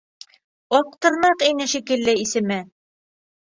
Аҡтырнаҡ 0.77 1.45
ине 1.49 1.69
шикелле 1.75 2.19
исеме. 2.25 2.61